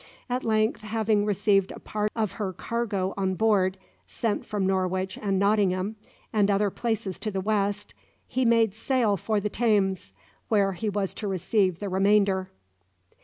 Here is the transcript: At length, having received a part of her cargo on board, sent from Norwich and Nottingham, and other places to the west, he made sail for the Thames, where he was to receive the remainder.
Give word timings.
At 0.31 0.43
length, 0.43 0.81
having 0.81 1.25
received 1.25 1.71
a 1.71 1.79
part 1.79 2.09
of 2.15 2.31
her 2.31 2.53
cargo 2.53 3.13
on 3.17 3.35
board, 3.35 3.77
sent 4.07 4.43
from 4.47 4.65
Norwich 4.65 5.15
and 5.21 5.37
Nottingham, 5.37 5.95
and 6.33 6.49
other 6.49 6.71
places 6.71 7.19
to 7.19 7.29
the 7.29 7.39
west, 7.39 7.93
he 8.27 8.43
made 8.43 8.73
sail 8.73 9.15
for 9.15 9.39
the 9.39 9.47
Thames, 9.47 10.11
where 10.49 10.71
he 10.73 10.89
was 10.89 11.13
to 11.13 11.27
receive 11.27 11.77
the 11.77 11.87
remainder. 11.87 12.49